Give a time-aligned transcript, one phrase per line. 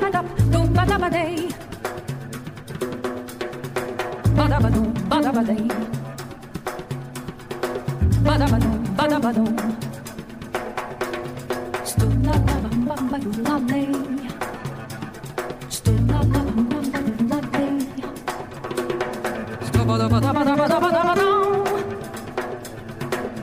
[0.00, 1.32] badabadab, dum badabaday.
[4.36, 5.62] Badabadum, badabaday.
[8.24, 9.48] Badabadum, badabadum.
[11.84, 13.88] Stuna la bam bam ba du la lay.
[15.68, 17.74] Stuna la bam bam ba du la lay.
[19.68, 21.36] Stabadabadabadabadabadabadam.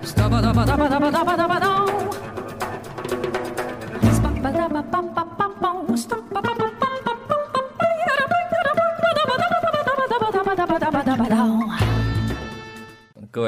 [0.10, 1.86] Stabadabadabadabadabadam.
[4.18, 5.47] Stabadabadabadabadabadam.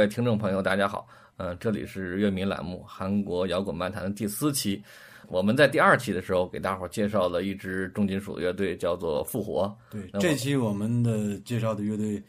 [0.09, 4.83] 听众朋友，大家好，嗯、这里是乐迷栏目《韩国摇滚漫谈》的第四期。
[5.27, 9.73] 我们在第二期的时候给大伙儿介绍了一支重金属乐队，叫做复活。
[9.91, 12.21] 对这期我们的介绍的乐队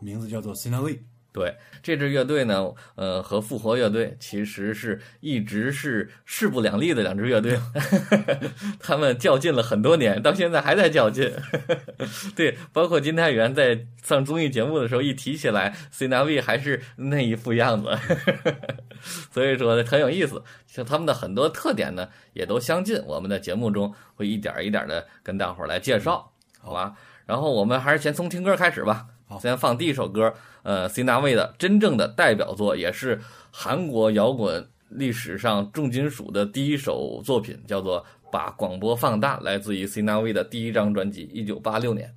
[0.00, 0.98] 名字叫做 s i n a w y
[1.32, 7.58] 对这支乐队呢，呃，和复活乐队其实是一直是势不两立的两支乐队，
[8.78, 11.32] 他们较劲了很多年，到现在还在较劲。
[12.36, 17.88] 对，包括金泰元在上综艺节目的时候一提起来 c n a v 还是那一副样子，
[19.32, 20.42] 所以说很有意思。
[20.66, 23.02] 像他们的很多特点呢，也都相近。
[23.06, 26.30] 我们的节目中会一点一点的跟大伙儿来介绍，
[26.60, 26.94] 好吧？
[27.24, 29.06] 然后我们还是先从听歌开始吧。
[29.40, 42.14] 先放第一首歌，呃，Cina w a y 的真正的代表作，也是韩国摇滚历史上重金属的第一首作品，叫做《把广播放大》，来自于 Cina w a y 的第一张专辑，一九八六年。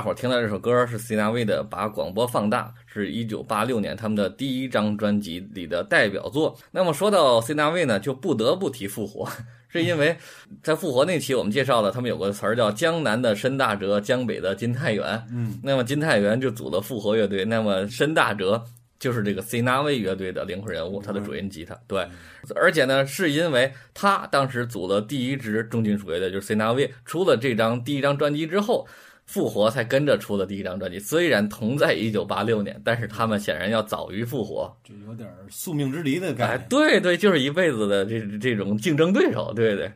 [0.00, 6.56] 大伙儿听到这首歌是 C N V 的《把广播放大》，是一九八六年他们的第一张专辑里的代表作。
[6.70, 9.28] 那么说到 C N V 呢，就不得不提复活，
[9.68, 10.16] 是因为
[10.62, 15.22] 在复活那期我们介绍了他们有个词儿叫“江南的申大哲，江北的金泰元”。
[15.30, 18.64] 嗯，那么金泰元就组了复活乐队，那么申大哲
[18.98, 21.78] 就是这个 C N V 乐队的灵魂人物，他的主音吉他。
[21.86, 22.08] 对，
[22.56, 28.88] 而且呢，是因为他当时组了第一支重金属乐队，就是 C N V，出了这张第一张专辑之后。
[29.30, 34.76] 复活才跟着出的第一张专辑，虽然同在一九八六年，但是他们显然要早于复活。
[34.82, 36.54] 这有点宿命之离的感觉。
[36.54, 39.88] 哎，对对，就是一辈子的这这种竞争对手，对对。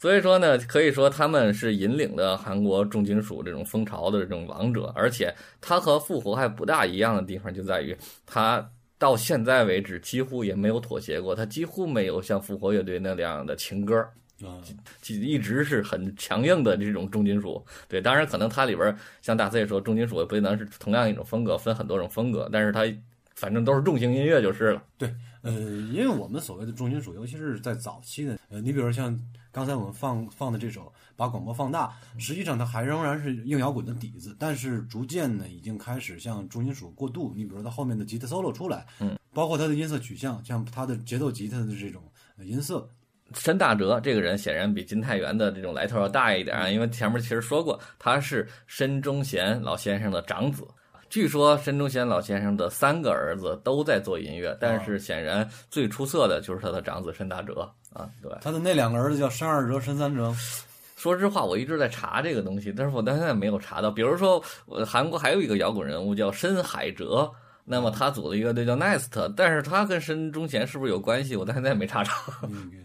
[0.00, 7.96] 所以说呢，可以说他们是引领了韩国重金属这种风潮的这种王者，而且他和复活还不大一样的地方就在于，
[8.26, 14.04] 他到现在为止几乎也没有妥协过，他几乎没有像复活乐队那样的情歌。
[14.42, 14.56] 啊，
[15.06, 22.84] 一直是很强硬的这种重金属，对，当然可能它里边像大 C 说，重金属也不能是同样一种风格，分很多种风格，但是它
[23.34, 24.82] 反正都是重型音乐就是了。
[24.96, 29.18] 对，呃，因为我们所谓的重金属，尤其是在早期的，呃，你比如像
[29.52, 30.82] 刚才我们放放的这首
[31.16, 31.88] 《把广播放大》，
[32.22, 37.34] 实际上它还仍然是硬摇滚的底子，但是逐渐呢，已经开始向重金属过渡。
[37.36, 42.02] 你比如它后面的吉他 solo 出来，嗯，包括它的音色取向，像它的节奏吉他的这种
[42.38, 42.88] 音色。
[43.34, 50.66] 申大哲这个人显然比金泰元的这种来头要大一点啊，因为前面其实说过他是申忠贤老先生的长子。
[51.08, 58.08] 据说申忠贤老先生的三个儿子都在做音乐，但是显然最出色的就是他的长子申大哲啊。
[58.22, 60.32] 对，他的那两个儿子叫申二哲、申三哲。
[60.96, 63.90] 说实话，我一直在查这个东西，但是我到现在没有查到。
[63.90, 64.38] 比如说，
[64.86, 67.30] 韩国还有一个摇滚人物叫申海哲。
[67.64, 71.36] 那么他组的乐队叫 Nest，但是他跟申忠贤是不是有关系？
[71.36, 72.10] 我到现在没查着。
[72.42, 72.78] 也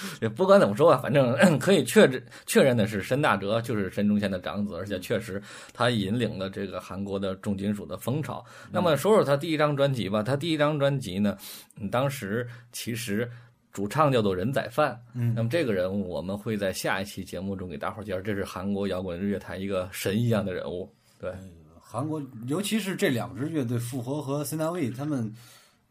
[0.36, 5.42] 不管怎么说吧，反正可以确认确认的是，申大哲就是申忠贤的长子，而且确实
[5.72, 8.44] 他引领了这个韩国的重金属的风潮。
[8.70, 11.36] 那么说说他第一张专辑吧，他第一张专辑呢，
[11.90, 13.30] 当时其实
[13.72, 14.98] 主唱叫做任宰范。
[15.14, 20.92] 嗯，那么这个人物我们会在下一期节目中给大伙儿介绍，这是韩国摇滚乐坛一个神一样的人物。
[21.18, 21.32] 对。
[21.84, 25.30] 韩国，尤其是这两支乐队复活和 C N V，他们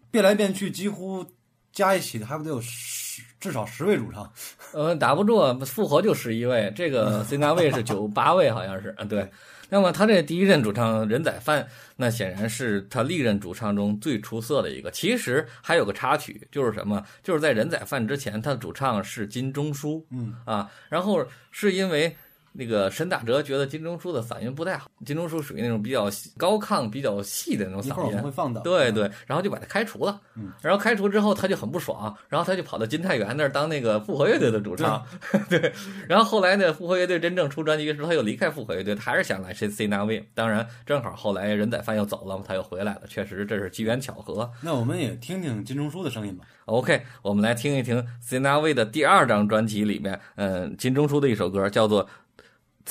[0.09, 1.23] 变来变去，几乎
[1.71, 4.31] 加一起还不得有十至少十位主唱。
[4.73, 8.93] 呃，打不住，复活就十一位，这个 C N V 是九八位，好像是。
[8.97, 9.29] 嗯，对。
[9.69, 14.91] 那么他这第一任主唱任宰范，那显然是他历任主唱中最出色的一个。
[14.91, 17.03] 其实还有个插曲，就是什么？
[17.23, 20.05] 就是在任宰范之前，他的主唱是金钟书。
[20.11, 22.15] 嗯啊，然后是因为。
[22.53, 28.59] 那个沈大哲觉得金钟书的嗓音不太好，金钟书属于那种比较高亢、比较细的那种嗓音，会放的。
[28.61, 30.19] 对对，然后就把他开除了。
[30.35, 35.05] 嗯，然后开除之后他就很不爽，然后他就跑到金泰元那儿当那个复活乐队的主唱。
[35.49, 35.71] 对，
[36.07, 40.27] 然后后来呢，复活乐队真正出专辑的时候，他又离开复活乐队，他还是想来 C C 那位。
[40.33, 43.01] 当然，正好后来任宰范又走了，他又回来了。
[43.07, 44.49] 确实这是机缘巧合。
[44.61, 46.45] 那我们也听听金钟书的声音吧。
[46.65, 52.07] OK，我们来听一听 C N V 的第二张专辑里面，嗯，金钟书的一首歌叫做。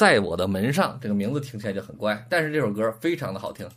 [0.00, 3.68] 在我的门上这个名字听起来就很乖但是这首歌非常的好听。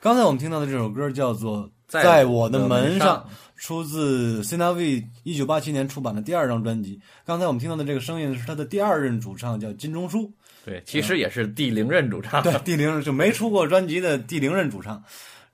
[0.00, 3.18] 刚才我们听到的这首歌叫做《在在我的门门上》，
[3.54, 6.98] 出自 c i n a V 一九八七年出版的第二张专辑。
[7.26, 10.32] 刚才我们听到的这个声音是他的第二任主唱，叫金钟书。
[10.64, 12.42] 对，其实也是第零任主唱。
[12.42, 15.02] 对，第零就没出过专辑的第零任主唱。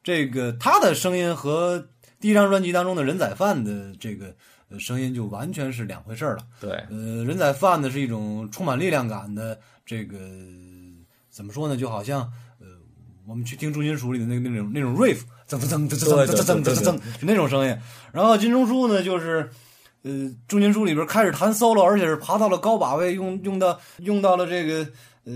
[0.05, 1.85] 这个他的声音和
[2.21, 4.33] 第一张专辑当中的人仔饭的这个
[4.69, 6.45] 呃声音就完全是两回事儿了。
[6.61, 10.17] 对，呃，人仔饭呢是一种充满力量感的这个
[11.31, 11.77] 怎么说呢？
[11.77, 12.46] 就好像呃，
[13.27, 15.19] 我们去听重金属里的那个那种那种 riff，
[15.49, 17.77] 噔噔噔噔噔噔噔噔噔噔，就那种声音。
[18.13, 19.51] 然后金钟书呢，就是
[20.03, 24.89] 呃，重金属里边开始弹 solo，而且是爬到了高把位，用用到用到了这个
[25.25, 25.35] 呃。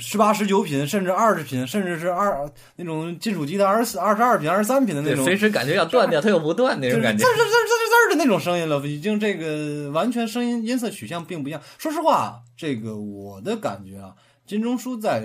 [0.00, 7.30] 十八、十九品，甚至二十品，甚至是二那种金属吉他二十四、二十二品、二十三品的那，种，随时感觉要断掉，它又不断那种感觉滋。
[7.30, 11.62] 滋滋滋滋滋的那种声音了，已经这个完全声音音色取向并不一样。
[11.78, 14.12] 说实话，这个我的感觉啊，
[14.44, 15.24] 金钟书在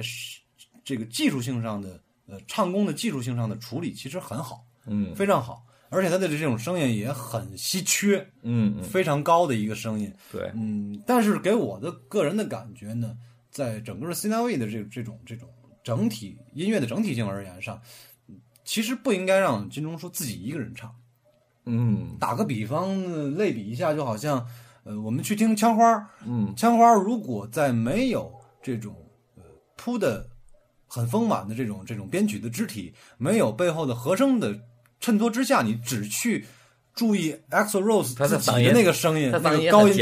[0.83, 5.13] 这个技术性上的呃唱功的技术性上的处理其实很好，嗯。
[5.15, 10.11] 非常好，而且他的这种声音也很稀缺，嗯嗯，非常高的一个声音。
[10.31, 13.17] 对，嗯，但是给我的个人的感觉呢，
[13.49, 15.49] 在整个 C N V 的这这种这种
[15.83, 17.81] 整体音乐的整体性而言上，
[18.27, 20.95] 嗯其实不应该让金钟书自己一个人唱。
[21.65, 22.15] 嗯。
[22.19, 24.47] 打个比方，呃类比一下，就好像，
[24.83, 28.95] 呃，我们去听枪花，嗯枪花如果在没有这种
[29.35, 29.43] 呃
[29.75, 30.29] 铺的
[30.93, 34.53] 很丰满的这种这种编曲的肢体，没有背后的和声的
[34.99, 36.45] 衬托之下，你只去
[36.93, 40.01] 注意 EXO Rose 他的自己的那个声音，那个高音区？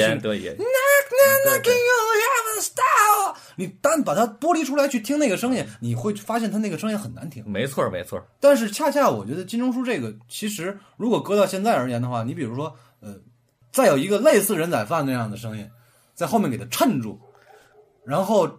[3.55, 7.43] 你单把它剥离出来去听那个声音，你会发现它那个声音很难听。
[7.45, 13.15] 没错儿没错儿，但是恰恰我觉得金钟书这个，其实如果搁到现在而言的话，你比如说，呃，
[13.71, 15.69] 再有一个类似人仔饭那样的声音，
[16.15, 17.19] 在后面给它衬住，
[18.05, 18.49] 然后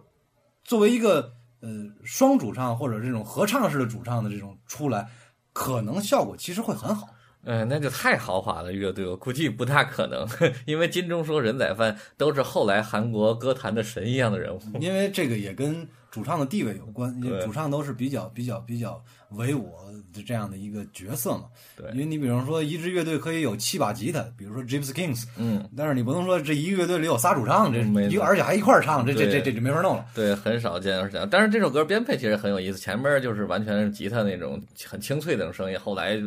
[0.63, 1.69] 作为一个呃
[2.03, 5.07] 双主唱或者这种合唱式的主唱的这种出来，
[5.53, 7.07] 可能效果其实会很好。
[7.43, 10.27] 嗯，那就太豪华的，乐队我估计不大可能，
[10.65, 14.61] 因为金钟说人仔饭都是后来韩国歌坛的神一样的人物。
[14.79, 19.71] 因为这个也跟主唱的地位有关，因为主唱都是比较比较比较唯我
[20.13, 21.45] 的这样的一个角色嘛。
[21.77, 30.05] 对因为你比方说一支乐队可以有七把吉他，比如说 Gypsy Kings，嗯，但是你不能说这一个乐队里有仨主唱，这嗯没错一个而且还一块儿唱，这这这这就没法弄了。
[30.13, 31.25] 对，很少见而且。
[31.31, 36.21] 但是这首歌编配其实很有意思，前面就是完全是吉他那种很清脆的那种声音，后来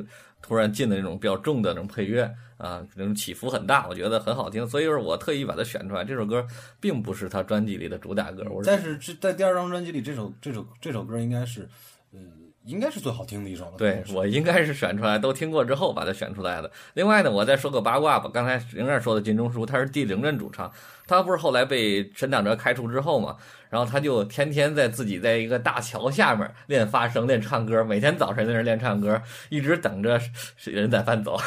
[0.45, 2.23] 突然进的那种比较重的那种配乐
[2.59, 4.69] 啊，那种起伏很大，我觉得很好听。
[4.69, 6.05] 所以说我特意把它选出来。
[6.05, 6.47] 这首歌
[6.79, 11.67] 并不是他专辑里的主打歌，我但是这在第二张专辑里，这首这首这首歌应该是，
[12.65, 13.73] 应该是最好听的一首了。
[13.77, 16.71] 对我应该是选出来，都听过之后把它选出来的。
[16.95, 18.31] 另外呢，我再说个八卦吧。
[18.33, 20.73] 刚才仍然说的金钟书，他是第零任主唱，
[21.07, 23.37] 他不是后来被陈长哲开除之后嘛，
[23.69, 30.19] 然后他就天天在自己在一个大桥下面练发声、练唱歌，每天早晨在那儿练唱歌，一直等着
[30.57, 31.39] 是人仔饭走。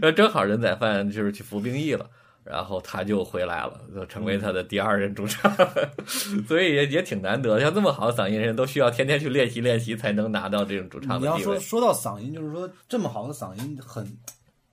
[0.00, 2.06] 然 后 正好人仔饭就是去服兵役了。
[2.42, 5.52] 然后他就回来了，就成为他的第二任主唱，
[6.48, 7.60] 所以也也挺难得。
[7.60, 11.54] 像这么好的嗓音人，都需要天天去练习练习，才能拿到这种主唱你要的地位。
[11.56, 14.04] 说说到嗓音，就是说这么好的嗓音很，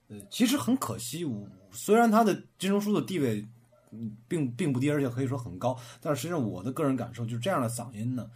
[0.07, 1.25] 呃，其实很可惜。
[1.25, 3.45] 我虽然他的金钟书的地位，
[3.91, 8.29] 嗯，并并不低，而且可以说很高，但是实际上我的个人感受就是这样的嗓音呢，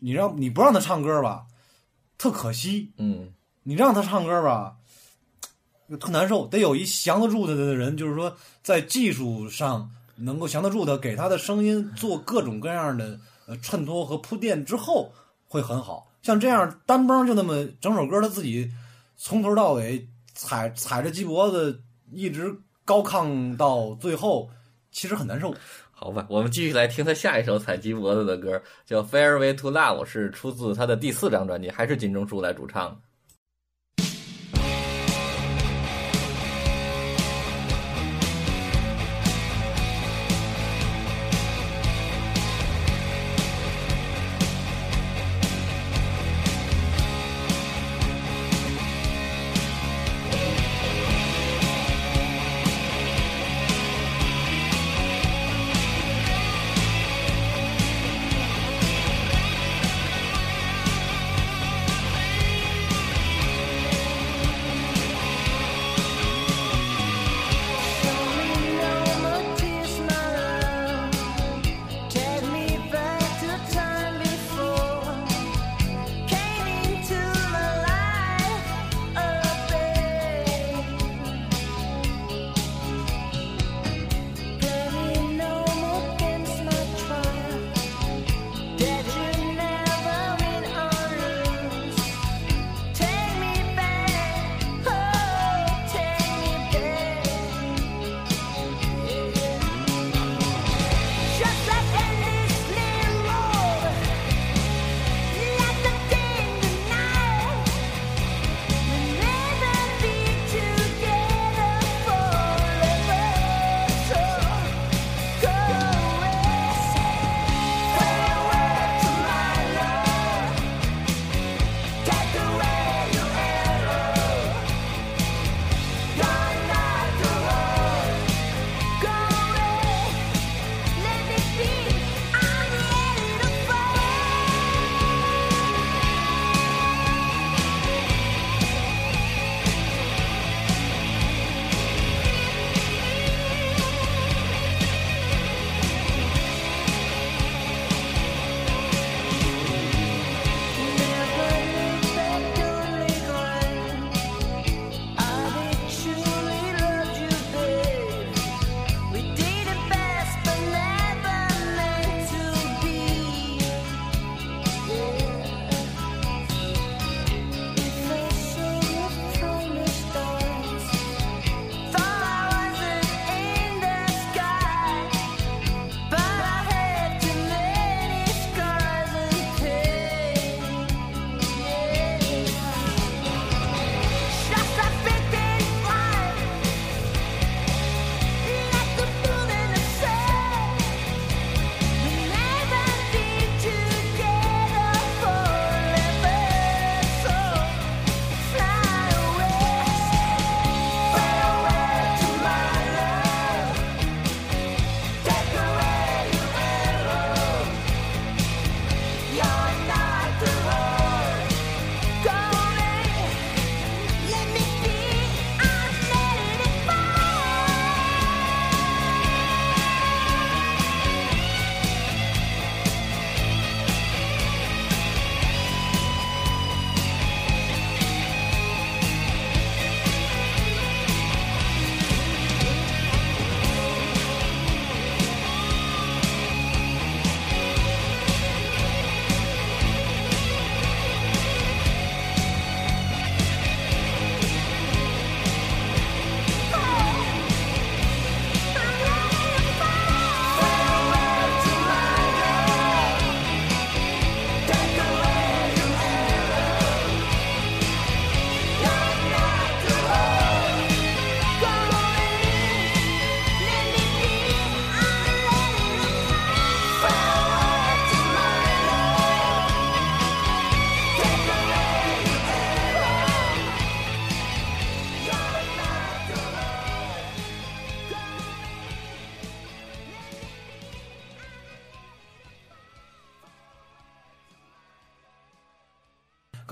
[0.00, 1.46] 你让你不让他唱歌吧，
[2.18, 3.32] 特可惜；嗯，
[3.64, 4.76] 你让他唱歌吧，
[5.96, 6.46] 特难受。
[6.46, 15.12] 得有一降得住他的人，就是说在技术上能够降得住他，给他的声音做各种各样的呃衬托和铺垫之后，
[15.48, 16.10] 会很好。
[16.22, 18.70] 像这样单帮就那么整首歌，他自己
[19.16, 22.54] 从头到尾踩踩着鸡脖子，一直
[22.84, 24.48] 高亢到最后，
[24.90, 25.54] 其实很难受。
[25.90, 33.00] 好吧，我们继续来听他下一首踩鸡脖子的歌，叫《Fairway to Love》，是出自他的第四张专辑，还是金钟书来主唱。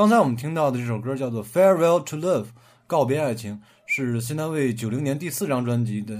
[0.02, 2.42] 刚才我们听到的这首歌叫做《Farewell to Love》，
[2.88, 6.16] 告别爱情，是新单位九零年第四张专辑的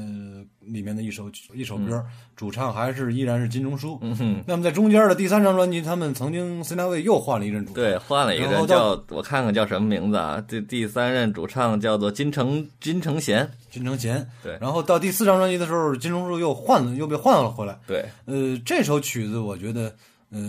[0.61, 2.01] 里面的一首一首歌，
[2.37, 3.99] 主唱还是依然是金钟书。
[4.01, 10.41] 嗯哼，那么在中间的第三张专辑，他们曾经新单位又换了一任主唱，对，换了一个叫我看看叫什么名字啊？
[10.47, 13.51] 这第三任主唱叫做金城金城贤。
[13.69, 14.25] 金城贤。
[14.45, 17.77] 对然后到第四张专辑的时候，金钟书又换了，又被换了回来。
[17.85, 19.93] 对，呃，这首曲子我觉得
[20.31, 20.41] 呃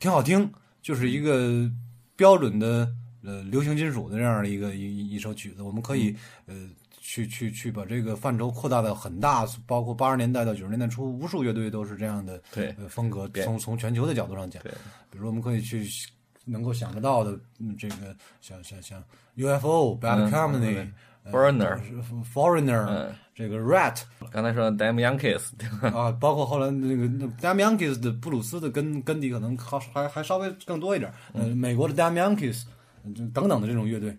[0.00, 0.50] 挺好听，
[0.82, 1.70] 就是一个
[2.16, 2.90] 标准的
[3.24, 6.14] 呃流行金属的这样的一个一一一首曲子，我们可以
[6.46, 6.68] 呃
[7.00, 12.74] 去去去把这个范畴扩大到很大，包括八十年代到九十年代初，无数乐队都是这样的对。
[12.78, 13.28] 呃风格。
[13.42, 14.72] 从从全球的角度上讲，对。
[15.10, 15.86] 比如说我们可以去
[16.44, 19.02] 能够想得到的，嗯，这个像像像
[19.36, 20.86] UFO、Bad 嗯 Company、
[21.24, 21.80] 嗯 Foreigner
[22.34, 25.98] Foreigner，、嗯，这个 Rat 刚才说 Damn Yankees，对吧？
[25.98, 32.62] 啊，包括后来那个那 Damn Yankees 的布鲁斯的根根底可能还还还稍微更多一点，呃，美国的 Damn Yankees
[33.04, 34.16] 嗯等等的这种乐队，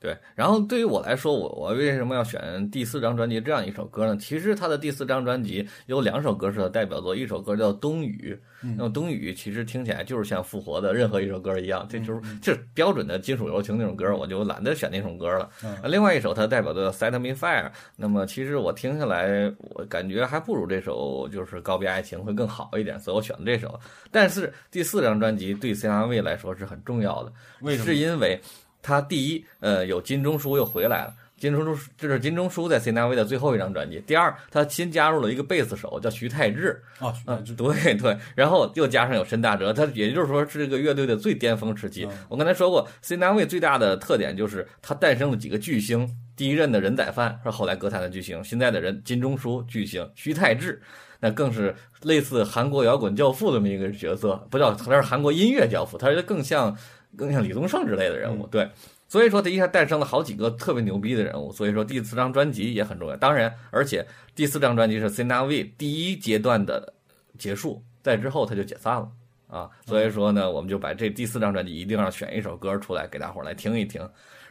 [0.00, 4.16] 对，然后对于我来说，我我为什么要选第四张专辑这样一首歌呢？
[4.16, 8.34] 其实他的第四张专辑有两首歌是他代表作，一首歌叫《冬雨》，
[8.78, 15.50] 那么《冬雨》其实听起来就是像复活的任何一首歌一样，这就是就是标准的金属柔情那种歌，我就懒得选那首歌了。
[15.62, 23.78] 啊另外一首他代表的《Set Me Fire》，那么其实我听下来，我感觉还不如这首就是《告别爱情》会更好一点，所以我选了这首。
[24.10, 28.40] 但是第四张专辑对 CRV 来说是很重要的，是因为
[28.82, 31.14] 他第一，呃，有金钟书又回来了。
[31.38, 33.98] 金钟书这是金钟书在 C N V 的最后一张专辑。
[34.06, 42.06] 第二，他新加入了一个贝斯手叫徐太志，啊，嗯，对对，然后又加上有申大哲，他也就是说是这个乐队的最巅峰时期。
[42.28, 50.82] 我刚才说过，C N V 最大的特点就是它诞生了几个巨星，第一任的人宰范是后来歌坛的巨星，现在的人金钟书巨星，徐太志。
[51.22, 56.74] 那更是类似韩国摇滚教父这么一个角色，不叫他是韩国音乐教父，他是更像
[57.16, 58.68] 更像李宗盛之类的人物，对。
[59.08, 61.50] 所以说，他一下诞生了好几个特别牛逼的人物。
[61.50, 63.16] 所以说，第四张专辑也很重要。
[63.16, 66.94] 当然，而且第四张专辑是 C N V 第一阶段的
[67.36, 69.10] 结束，在之后他就解散了
[69.48, 69.68] 啊。
[69.84, 74.00] 所以说呢，我们就把这第四张专辑一定要选一首歌出来给大伙儿来听一听。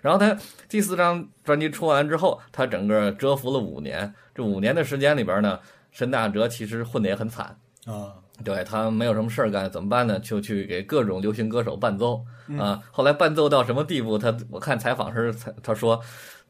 [0.01, 4.13] 然后他第四张专辑出完之后，他整个蛰伏了五年。
[4.35, 5.57] 这五年的时间里边呢，
[5.91, 7.57] 申大哲其实混得也很惨。
[7.85, 10.19] 啊，对他没有什么事儿干，怎么办呢？
[10.19, 12.81] 就去给各种流行歌手伴奏嗯啊。
[12.91, 14.17] 后来伴奏到什么地步？
[14.17, 16.01] 他我看采访时，他他说，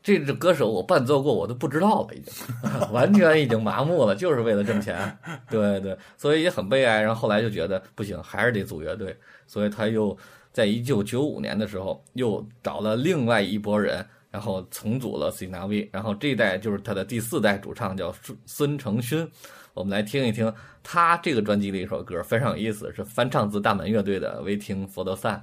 [0.02, 2.34] 这个歌手我伴奏过，我都不知道了，已经
[2.92, 5.18] 完全已经麻木了，就是为了挣钱。
[5.50, 7.02] 对对，所以也很悲哀。
[7.02, 9.16] 然后后来就觉得不行，还是得组乐队，
[9.48, 10.18] 所以他又
[10.52, 14.06] 在一九九五年的时候又找了另外一拨人。
[14.32, 19.28] 然后重组了 C N V，然后这一代就是他的第四代主唱叫孙孙承勋，
[19.74, 20.54] 我们来听一听
[20.84, 25.36] 他这个专辑的一首歌，非常有意思，是翻唱自大门乐队的《Waiting for the Sun》。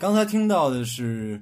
[0.00, 1.38] 刚才听到的是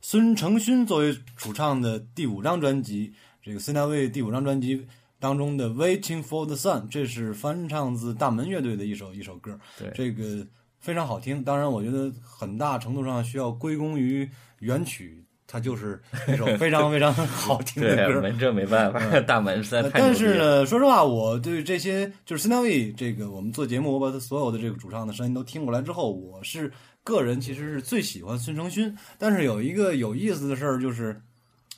[0.00, 4.86] 孙承勋作为主唱的第五张专辑，这个 c n a w 第五张专辑
[5.18, 9.60] 当中的《Waiting for the Sun》，这是翻唱自大门乐队的一首一首歌。
[9.78, 10.46] 对这个
[10.78, 11.44] 非常好听。
[11.44, 14.26] 当然，我觉得很大程度上需要归功于
[14.60, 18.22] 原曲，它就是一首非常非常好听的 对，歌。
[18.22, 20.14] 没这没办法， 大门实在太牛但。
[20.16, 28.96] 是呢，说实话，我对这些就是 c n a w 这个我们做节目，我把他所有的这个主唱的声音都听过来之后，我是个人其实是最喜欢孙承勋。
[29.18, 31.20] 但是有一个有意思的事儿，就是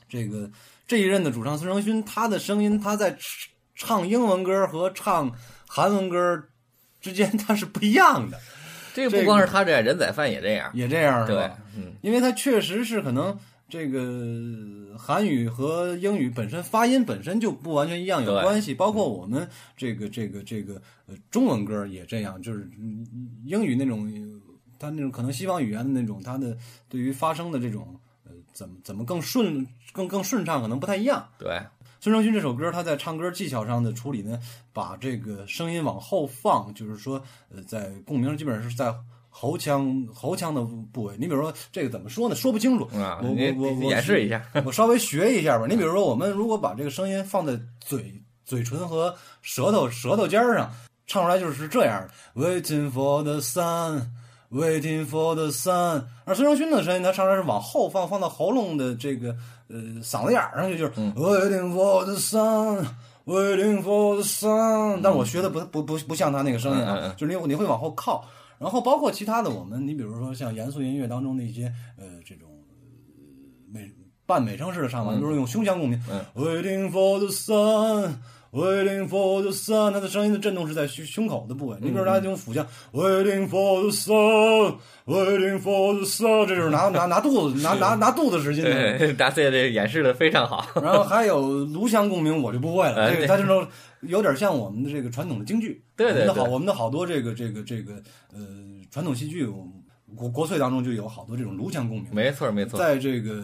[0.08, 0.50] 这个
[0.86, 3.16] 这一任的主唱孙承勋，他的声音他在
[3.74, 5.32] 唱英文歌和唱
[5.66, 6.44] 韩文歌
[7.00, 8.38] 之间他是不一样的，
[8.94, 10.70] 这个不光是他这样，人仔饭也这样。
[10.74, 13.36] 也这样是对吧？，嗯，因为他确实是可能
[13.68, 23.06] 这个韩语和英语本身发音本身就不完全一样有关系，包括我们这个这个这个呃中文歌也这样，就是嗯
[23.46, 24.06] 英语那种
[24.82, 26.56] 它那种可能西方语言的那种它的
[26.88, 31.24] 对于发声的这种呃怎么怎么更顺更更顺畅，可能不太一样。
[31.38, 31.62] 对，
[32.00, 34.40] 孙承勋这首歌，他在唱歌技巧上的处理呢，
[34.72, 37.22] 把这个声音往后放，就是说，
[37.54, 38.92] 呃，在共鸣基本上是在
[39.30, 41.14] 喉腔喉腔的部位。
[41.16, 42.34] 你比如说这个怎么说呢？
[42.34, 42.84] 说不清楚。
[42.96, 44.44] 啊，我我我我演示一下。
[44.64, 45.66] 我稍微学一下吧。
[45.68, 50.70] 你比如说，我们如果把这个声音放在嘴嘴唇和舌头舌头尖儿上，
[51.06, 54.08] 唱出来就是这样的：Waiting for the sun。
[54.52, 59.34] Waiting for the sun，而孙尚勋的声音，他唱出来是往后放，放到喉咙的这个
[59.68, 65.00] 呃嗓子眼儿上去，就是 Waiting for the sun，Waiting for the sun。
[65.02, 67.16] 但我学的不不不不像他那个声音啊，嗯嗯嗯。
[67.16, 68.26] 就是你你会往后靠，
[68.58, 72.50] 然后包括其他的我们，你比如说像严肃音乐当中的一些呃这种
[73.72, 73.90] 美
[74.26, 76.22] 半美声式的唱法，比如说用胸腔共鸣、嗯。
[76.34, 78.16] W a i t i n g for the sun。
[78.52, 81.78] Waiting for the sun，它的声音的震动是在胸胸口的部位。
[81.80, 88.62] 你比如他用腹腔，Waiting for the sun，Waiting for the sun，这就是拿拿拿肚子 拿拿拿肚子使劲
[89.16, 90.66] 大 C 这演示的非常好。
[90.82, 93.10] 然后还有颅腔共鸣，我就不会了。
[93.10, 93.66] 这个哎对它这种
[94.02, 95.82] 有点像我们的这个传统的京剧。
[95.96, 97.94] 对对我们的好，我们的好多这个这个这个
[98.34, 98.40] 呃
[98.90, 99.46] 传统戏剧，
[100.14, 102.14] 国国粹当中就有好多这种颅腔共鸣。
[102.14, 103.42] 没错没错，在这个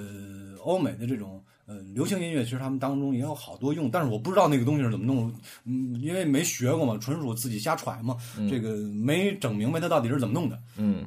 [0.63, 1.38] 欧美的这种
[1.69, 5.31] 呃流行音乐，其实他们当中也有好多用，但是我不知道那个东西是怎么弄，
[5.65, 8.17] 嗯，因为没学过嘛，纯属自己瞎揣嘛，
[8.49, 10.59] 这个没整明白它到底是怎么弄的。
[10.79, 11.05] 嗯，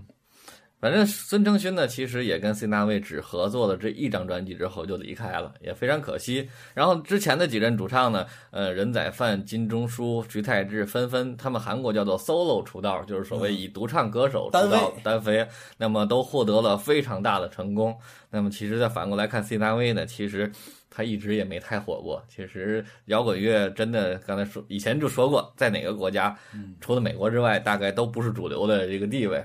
[0.81, 6.49] 反正孙承勋呢，其实也跟 C 大卫只合作了这一张专辑之后就离开了，也非常可惜。
[6.73, 17.95] 然后之前的几任主唱呢，呃，任宰范、金钟书、徐太志、纷纷，他们韩国叫做 solo 出道，就是所谓以独唱歌手出单道飞单飞，那么都获得了非常大的成功。
[18.31, 20.51] 那么其实再反过来看 C 大卫呢，其实。
[20.93, 22.21] 他一直也没太火过。
[22.27, 26.37] 其实摇滚乐真的，刚才说以前就说过，在哪个国家，
[26.81, 29.41] 除了美国之外，大概都不是主流的这个地位。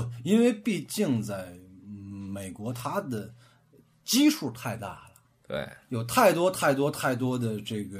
[0.00, 3.32] 不，因为毕竟在嗯美国，它的
[4.04, 5.02] 基数太大了。
[5.48, 7.98] 对，有太多太多太多的这个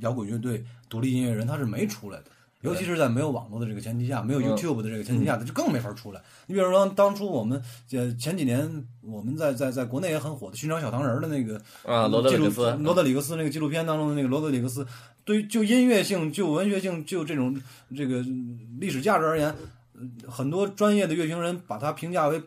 [0.00, 2.26] 摇滚乐队、独立音乐人，他是没出来的。
[2.62, 6.20] 尤其是在没有网络的这个前提下，没有嗯 YouTube 的这个前提下，他就更没法出来。
[6.46, 7.62] 你比如说，当初我们
[7.92, 14.86] 呃前几年我们在在在国内也很火的《寻找小糖人》的那个啊罗德里克斯罗德里克斯那个纪录片当中的那个罗德里克斯，
[15.24, 17.58] 对于就音乐性、就文学性、就这种
[17.96, 18.22] 这个
[18.78, 19.56] 历史价值而言，呃
[20.28, 22.42] 很多专业的乐评人把它评价为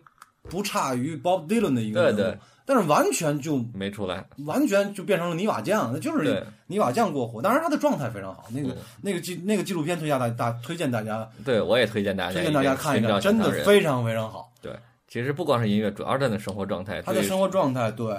[0.50, 4.26] 不差于 Bob Dylan 的一个人物，对对但是完全就没出来。
[4.46, 7.42] 完全就变成了泥瓦匠，那就是泥瓦匠过火。
[7.42, 13.82] 当然他的状态非常好，那个、嗯那个纪那个纪录片推荐大大推荐大家对，我也推荐大家推荐大家看一看，真的非。
[13.82, 14.50] 常非常好。
[14.62, 14.74] 对，
[15.10, 17.02] 其实不光是音乐，主要是他的生活状态。
[17.02, 18.16] 他的生活状态，对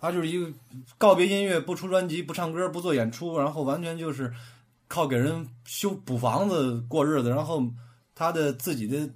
[0.00, 0.50] 他就是一个
[0.98, 4.32] 告别音乐，不出专辑，不唱歌，不做演出，然后完全就是
[4.88, 7.62] 靠给人修补房子过日子，然后
[8.16, 9.08] 他的自己的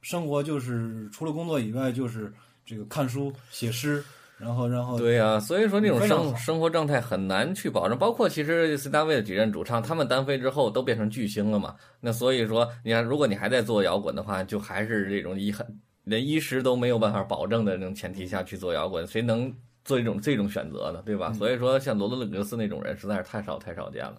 [0.00, 2.32] 生活就是除了工作以外，就是
[2.64, 4.02] 这个看书、写诗，
[4.38, 7.98] 然后然后对呀、所以说那种生生活状态很难去保证。
[7.98, 11.76] 包括其实 C 大卫的几任主唱，他们单飞之后都变成巨星了嘛。
[12.00, 15.66] 那所以说，你看，如果你还在做摇滚的话，就还是这种一很
[16.04, 19.54] 连衣食都没有办法保证的那种前提下去做摇滚，谁能
[19.84, 21.02] 做一种这种选择呢？
[21.04, 21.32] 对吧？
[21.34, 24.16] 所以说，像罗德里格斯那种人实在是太少太少见了。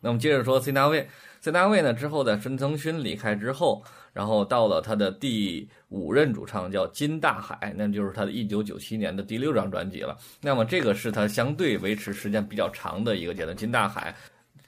[0.00, 1.08] 那么接着说 C 大卫
[1.40, 3.82] 在大卫呢之后在孙承勋离开之后，
[4.12, 10.16] 然后到了他的第五任主唱叫金大海，那就是他的一九九七年的第六张专辑了。
[10.40, 13.56] 那么这个是他相对维持时间比较长的一个阶段。
[13.56, 14.14] 金大海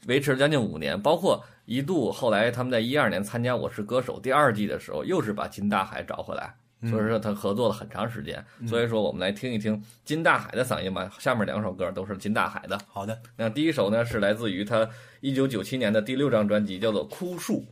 [0.07, 6.55] 维持了将近五年，包括一度后来他们在一二年参加《我是歌手》第二季的时候，又是把金大海找回来。
[6.89, 11.11] 所以说他合作了很长时间，所以说我们来听一听金大海的嗓音吧。
[11.19, 12.81] 下面两首歌都是金大海的。
[12.89, 13.21] 好的。
[13.37, 14.89] 那第一首呢是来自于他
[15.21, 17.67] 一九九七年的第六张专辑，叫做《枯树》。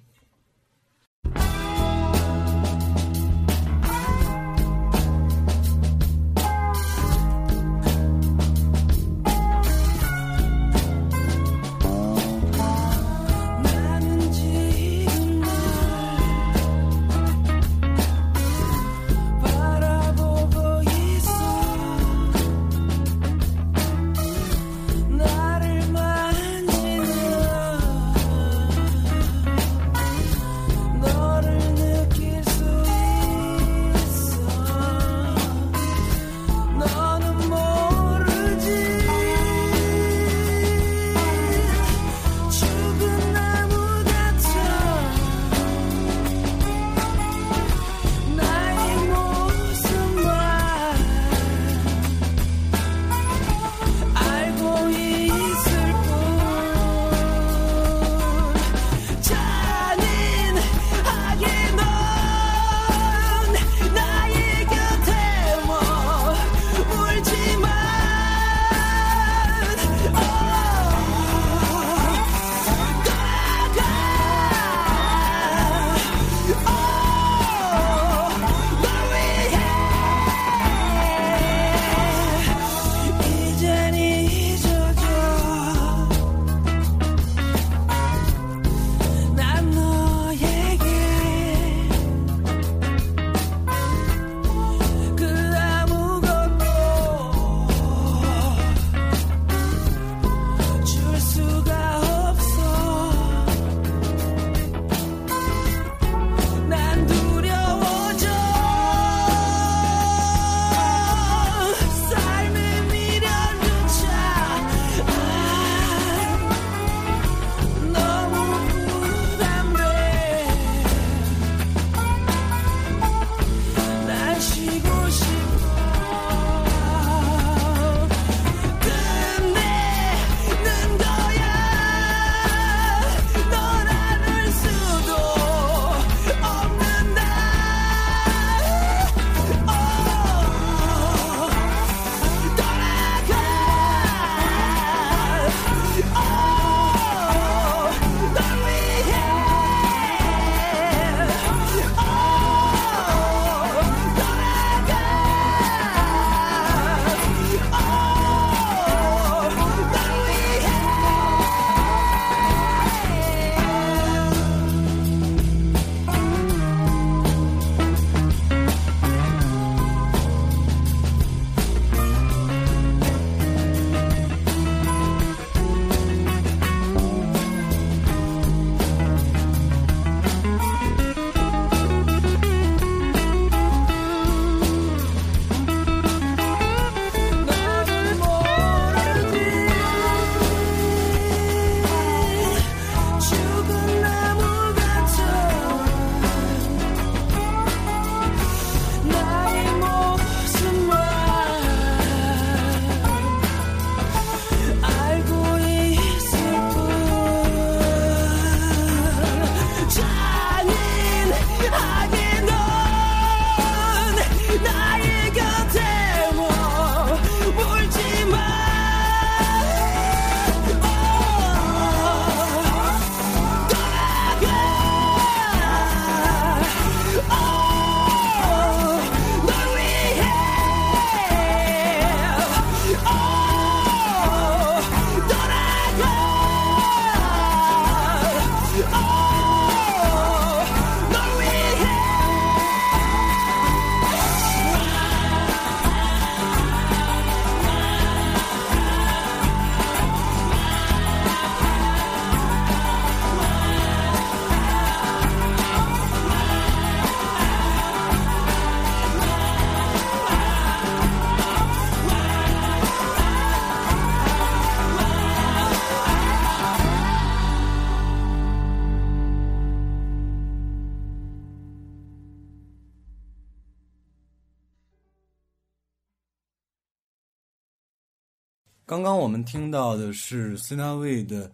[279.08, 281.50] 刚刚我们听到的是 c i n a w a y 的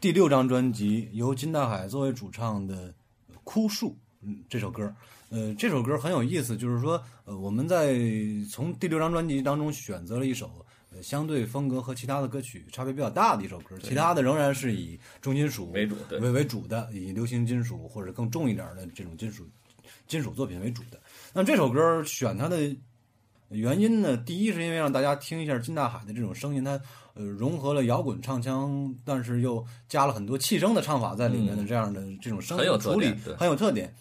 [0.00, 2.88] 第六张专辑，由金大海作为主唱的
[3.44, 3.88] 《枯树》
[4.22, 4.90] 嗯这首歌。
[5.28, 7.98] 呃，这首歌很有意思，就是说，呃，我们在
[8.50, 10.50] 从第六张专辑当中选择了一首。
[10.90, 19.46] 呃，相对风格和其他的歌曲差别比较大的一首歌，其他的仍然是以重金属为主为为主的，以流行金属或者更重一点的这种金属
[20.06, 20.98] 金属作品为主的。
[21.34, 22.74] 那这首歌选它的
[23.50, 26.80] 原因呢，第一是因为让大家听一下金大海的这种声音，它
[27.14, 33.94] 呃融合了摇滚唱腔，但是又加了很多气声的唱法在里面的这样的这种声嗯很有音处理很有特点。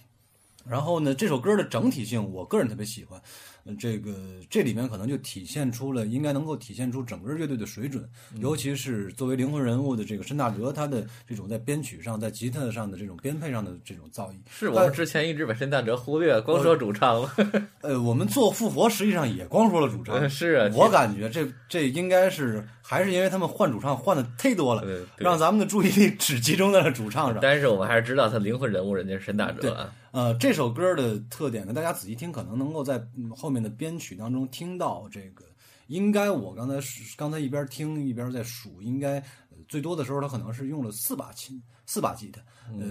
[0.68, 3.22] 然后呢，这首歌的整体性，我个人特别喜欢。
[3.66, 4.14] 呃这个
[4.50, 14.36] 这里面可能就体现出了，应该能够体现出整个乐队的水准，嗯尤其是作为灵魂人物的这个申大哲，他的这种在编曲上、在吉他上的这种编配上的这种造诣。
[14.50, 17.34] 是我们之前一直把申大哲忽略，光说主唱了。
[17.82, 27.40] 呃，我们做复活实际上也光说了主唱，是啊，我感觉这这应该是还是因为他们换主唱换的忒多了，对对让咱们的注意力只集中在了主唱上。
[27.42, 29.92] 但是我们还是知道他灵魂人物，人家是申大哲啊。
[30.12, 35.46] 呃，这首歌的特点呢，大家仔细听，可能能够在、嗯后面的编曲当中听到这个。
[35.88, 42.42] 应该我刚才是刚才一边听一边在数，应该、呃最多的时候他可能是用了四把琴，四把吉他，
[42.80, 42.86] 呃，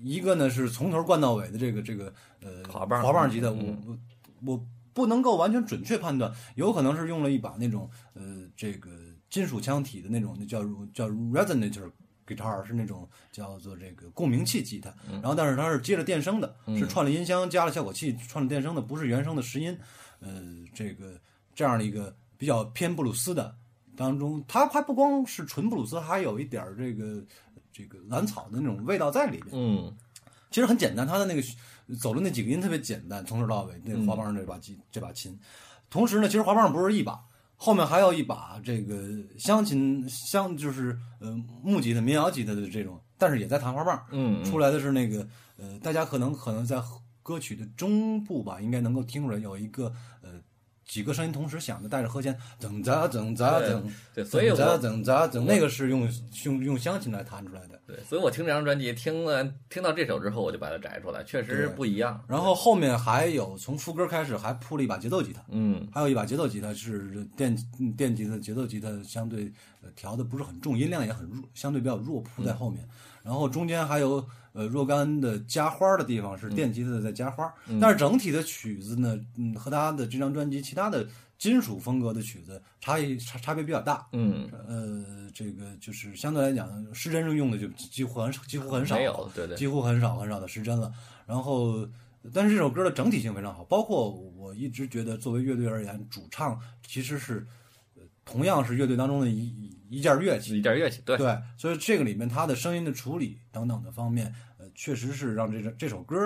[0.00, 3.98] 一个呢是从头灌到尾的这个这个呃滑棒滑棒吉他，嗯我
[4.44, 8.90] 我我不能够完全准确判断，有可能是用了一把那种呃这个
[9.28, 10.62] 金属腔体的那种那叫
[10.92, 11.90] 叫 resonator
[12.26, 19.78] guitar 是那种叫做这个共鸣器吉他，然后但是它是接着电声的，是串了音箱加了效果器串了电声的，不是原声的实音，
[20.20, 20.42] 呃，
[20.74, 21.18] 这个
[21.54, 23.54] 这样的一个比较偏布鲁斯的
[23.96, 27.22] 当中，它还不光是纯布鲁斯，还有一点儿这个
[27.72, 29.48] 这个蓝草的那种味道在里边。
[29.52, 29.96] 嗯，
[30.50, 31.42] 其实很简单，它的那个
[31.96, 35.38] 走的那几个音特别简单，从头到尾那个滑棒这把吉、这把琴。
[35.90, 37.22] 同时呢，其实滑棒不是一把，
[37.56, 39.02] 后面还有一把这个
[39.38, 44.04] 乡琴乡就是呃木吉他、民谣吉他的这种，但是也在弹花棒。
[44.10, 45.26] 嗯嗯出来的是那个
[45.56, 46.82] 呃，大家可能可能在
[47.22, 50.32] 歌曲的中部吧，应该能够听出来有一个呃
[50.86, 53.82] 几个声音同时响的，带着和弦，噔咋噔咋噔，
[54.14, 56.08] 对所以我噔咋噔咋噔，那个是用
[56.44, 57.80] 用用乡琴来弹出来的。
[57.86, 62.22] 对，所以我听这张专辑，听了听到这首之后，我就把它摘出来，确实不一样。
[62.26, 67.56] 然后后面还有从副歌开始还铺了一把节奏吉他，嗯，还有一把节奏吉他是电
[67.96, 72.86] 电吉他，节奏吉他相对呃调的不是很重，音量也很弱，相对比较弱，铺在后面。
[73.22, 74.24] 然后中间还有
[74.54, 84.06] 呃若干的加花的地方是电吉他在加花，但是整体的曲子呢，嗯，和他的这张专辑其他的金属风格的曲子差异差差别比较大。
[84.12, 89.56] 嗯，呃，这个就是相对来讲，失真用的就几乎很几乎很少了，没有对对。
[89.56, 90.90] 几乎很少很少的失真了。
[91.26, 91.86] 然后，
[92.32, 97.44] 但是这首歌的整体性非常好，包括我一直觉得，作为乐队而言，主唱其实是
[97.96, 106.16] 呃同样是乐队当中的一一一件乐器，一件乐器，对，对，所以这个里面它的声音的处理等等的方面，呃，确实是让这这这首歌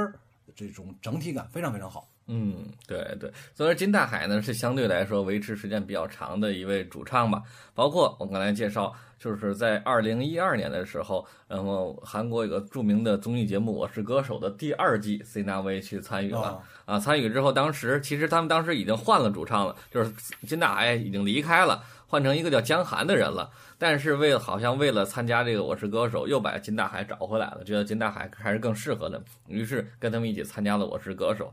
[0.54, 2.08] 这种整体感非常非常好。
[2.30, 7.42] 嗯，对对，所以说金大海呢是相对来说维持时间比较长的一位主唱吧。
[7.74, 16.98] 包括我刚才介绍，就是在二零一二年的时候，然后韩国有个著名的综艺节目《我是歌手》的第二季，C 大威去参与了啊啊。
[16.98, 20.12] 参与之后，当时其实他们当时已经换了主唱了，就是
[20.46, 23.48] 金大海已经离开了，换成一个叫江寒的人了。
[23.78, 31.44] 但是为了好像为了参加这个《我是歌手》，又把金大海找回来了，觉得金大海还是更适合的，于是跟他们一起参加了《我是歌手》。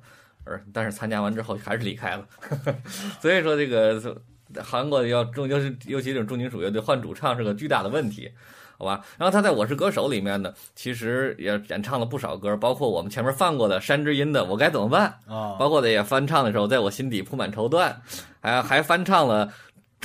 [0.47, 2.27] 而但是参加完之后还是离开了，
[3.19, 3.99] 所以说这个
[4.63, 8.31] 韩国要重就是尤其这种重金属乐队换主唱是个巨大的问题，
[8.77, 9.03] 好吧？
[9.17, 17.95] 然后他在我是歌手里面呢，其实也演唱了不少歌，包括我们前面放过的山之音的我该怎么办，啊，包括的也翻唱的时候，在我心底铺满绸缎，
[18.39, 19.51] 还还翻唱了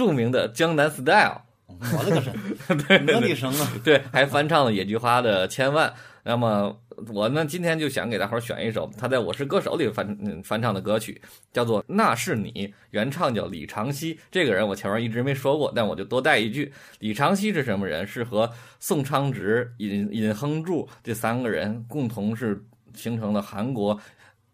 [0.00, 2.32] 著名的江南 Style，我的个神，
[2.70, 3.72] 我的神啊！
[3.84, 5.92] 对，还翻唱了野菊花的千万。
[6.22, 6.74] 那么
[7.12, 11.20] 我呢，今天就想给大伙儿选一首他在《我是歌手》里翻嗯翻唱的歌曲，
[11.52, 12.50] 叫做《那是你》，
[12.92, 14.18] 原唱叫李长熙。
[14.30, 18.06] 这个人我前面一直没说过，但我就多带一句：李长熙是什么人？
[18.06, 24.00] 是和宋昌植、 尹尹亨柱这三个人共同是形成了韩国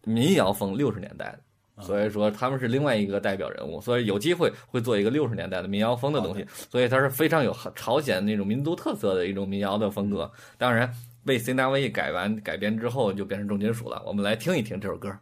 [0.02, 1.38] 民谣风六十年代的。
[1.80, 10.30] 所以说他们是另外一个代表人物，所以有机会会做一个六十年代的民谣风的东西，所以它是非常有朝鲜那种民族特色的一种民谣的风格。
[10.56, 10.92] 当然，
[11.24, 14.02] 被 C 大卫改完改编之后就变成重金属了。
[14.06, 15.14] 我们来听一听这首歌。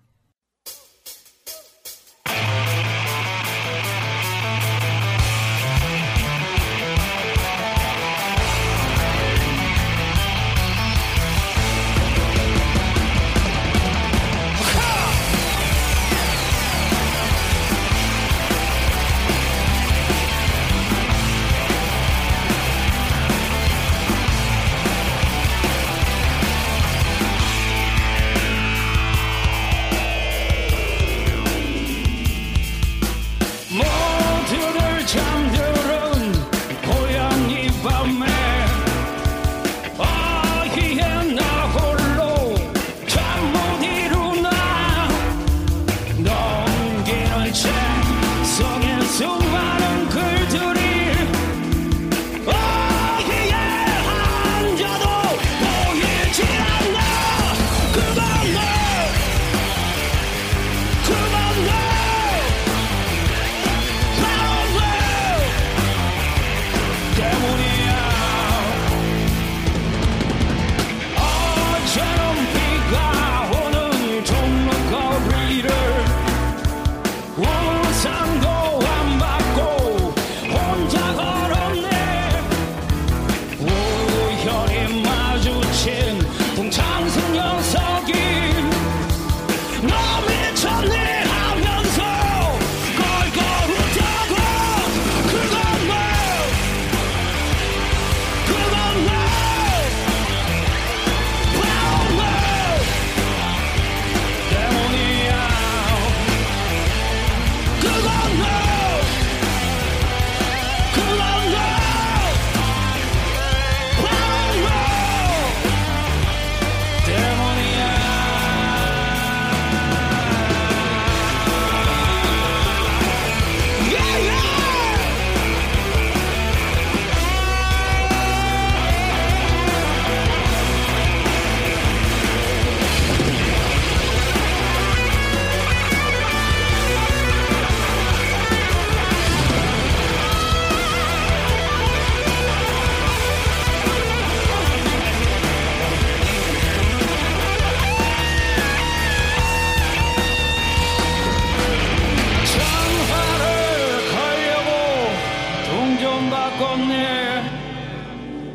[156.75, 157.43] 좀 바꿨네.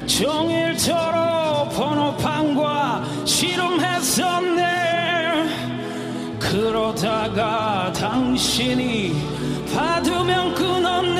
[0.05, 4.63] 정일처럼 번호판과 씨름했었네.
[6.39, 9.15] 그러다가 당신이
[9.73, 11.18] 받으면 끊었네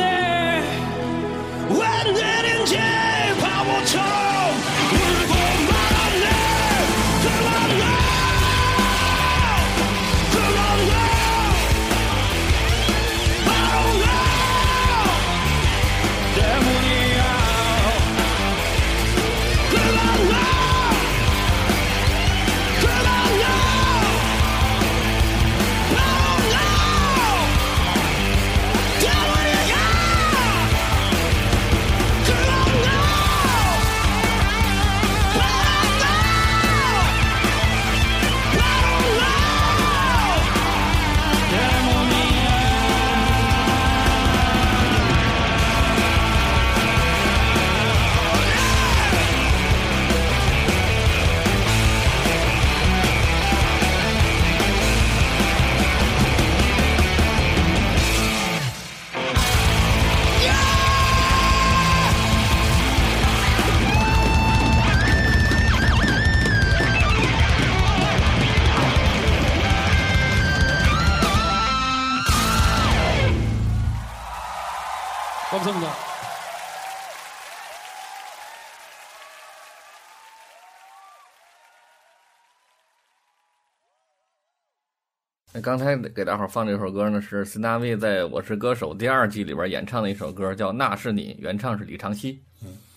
[85.63, 92.39] 刚才给大伙儿放这首歌呢，是孙大卫在《我是歌手》第二季里边演唱的一首歌，叫《那是你》，原唱是李长熙。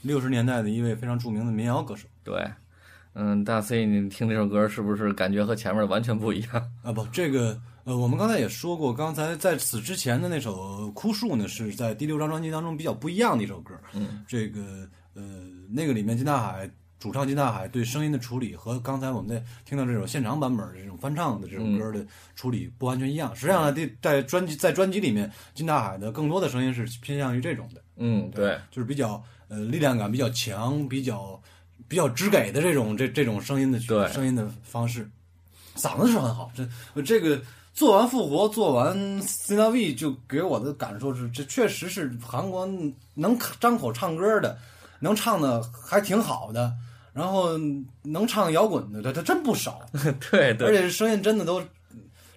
[0.03, 2.47] 六十年代的一位非常著名的民谣歌手对，
[3.15, 6.71] 嗯，大 C，你听这首歌是不是感觉和前面完全不一样？
[6.83, 13.75] 啊，不，这个呃，我们刚才也说过，刚才在此之前的那首《枯树》呢，是在第六张专辑当中比较不一样的一首歌。
[13.95, 15.23] 嗯，这个呃，
[15.71, 16.71] 那个里面金大海
[17.03, 23.35] 主唱金大海对声音的处理和刚才我们在听到这首现场版本的这种翻唱的这首歌的处理不完全一样。
[23.35, 27.83] 实际上呢，在专辑在专辑里面，金大海的更多的声音是偏向于这种的。
[27.97, 31.43] 嗯，对，就是比较呃力量感比较强、比较
[31.89, 35.11] 比较直给的这种这这种声音的对声音的方式，
[35.75, 36.53] 嗓子是很好。
[36.55, 37.43] 这呃这个
[37.75, 42.65] 做完复活，做完 C N V 就给我的感受是，这确实是韩国
[43.15, 44.57] 能张口唱歌的，
[45.01, 46.73] 能唱的还挺好的，
[47.13, 47.59] 然后
[48.03, 49.81] 能唱摇滚的，他他真不少，
[50.31, 50.69] 对对。
[50.69, 51.63] 而且是声音真的都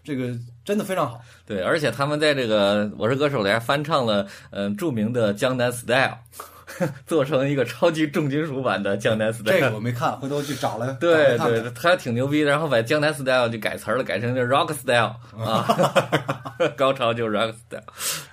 [0.03, 1.21] 这个真的非常好。
[1.45, 6.17] 对，而且他们在这个《我是歌手》里还翻唱了嗯、呃著名的《江南 Style》，
[7.07, 9.53] 做成一个超级重金属版的《江南 Style》。
[9.59, 10.91] 这个我没看，回头去找来。
[10.93, 15.65] 对对，他挺牛逼的，然后把江南 style 就改词儿了，改成这 rock style 啊，
[16.75, 17.83] 高潮就是 rock style，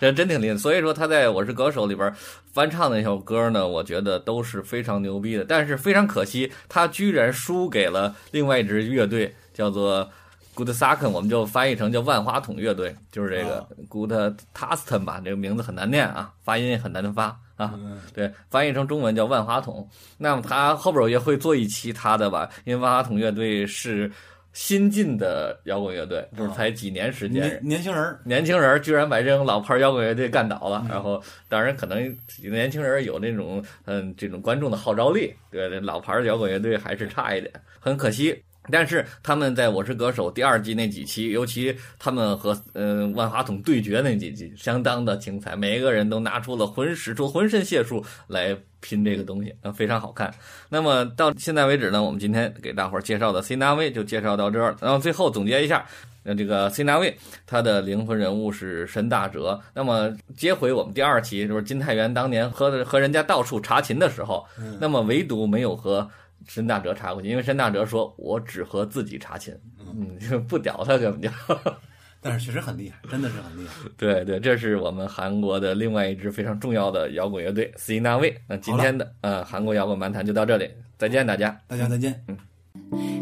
[0.00, 0.56] 这真挺厉害。
[0.56, 2.12] 所以说他在我是歌手里边
[2.52, 5.44] 翻唱的那首歌呢，我觉得都是非常牛逼的。
[5.44, 10.08] 但是非常可惜，他居然输给了另外一支乐队，叫做
[10.54, 14.12] Good Saken，我们就翻译成叫万花筒乐队，就是这个啊 Good
[14.54, 17.74] Taston 吧，这个名字很难念啊，发音也很难发啊。
[17.76, 19.88] 嗯对，翻译成中文叫万花筒。
[20.18, 24.10] 那么他后边我也会做一期他的吧，因为万花筒乐队是
[24.52, 27.42] 新进的摇滚乐队，就是才几年时间。
[27.42, 37.50] 年年轻人儿年轻人居然把这种老牌摇滚乐队干倒了，然后当然可能年轻人有那种嗯这种观众的号召力，对，这老牌摇滚乐队还是差一点，
[37.80, 38.42] 很可惜。
[38.70, 50.32] 但是他们在《我是歌手》第二季那几期，尤其他们和呃万花筒对决那几集，相当的精彩，每一个人都拿出了浑使出浑身解数来拼这个东西，呃，非常好看。
[50.68, 54.76] 那么到现在为止呢，我们今天给大伙儿介绍的 C 大卫就介绍到这儿。
[54.80, 55.84] 然后最后总结一下，
[56.22, 59.60] 那这个 C 大卫他的灵魂人物是申大哲。
[59.74, 64.46] 那么接回我们第二期，就是金太元当年和和人家到处查琴的时候，
[64.80, 66.08] 那么唯独没有和
[66.47, 71.29] 申大哲查过琴，因为申大哲说我只和自己查琴，嗯， 就不屌他根本就。
[72.19, 73.73] 但是确实很厉害，真的是很厉害。
[73.95, 78.35] 对对，这是我们韩国的另外一支非常重要的摇滚乐队 C 那卫。
[78.47, 81.59] 那今天的呃韩国摇滚漫谈就到这里，再见大家。
[81.67, 82.23] 大家再见。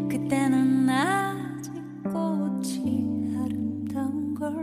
[0.09, 1.71] 그때는 아직
[2.03, 4.53] 꽃이 아름다운 걸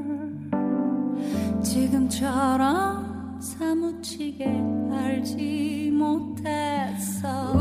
[1.62, 4.46] 지금처럼 사무치게
[4.92, 7.52] 알지 못했어